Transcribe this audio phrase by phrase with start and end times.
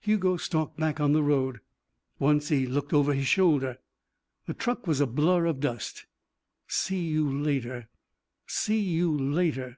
[0.00, 1.60] Hugo stalked back on the road.
[2.18, 3.76] Once he looked over his shoulder.
[4.46, 6.06] The truck was a blur of dust.
[6.66, 7.88] "See you later.
[8.46, 9.76] See you later.